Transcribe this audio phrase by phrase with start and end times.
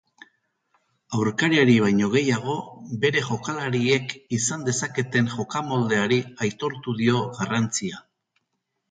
[1.15, 2.55] Aurkariari baino gehiago,
[3.03, 8.01] bere jokalariek izan dezaketen jokamoldeari aitortu dio garrantzia.